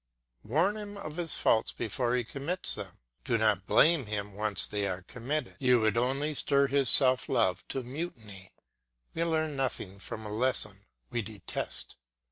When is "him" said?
0.77-0.97, 4.07-4.29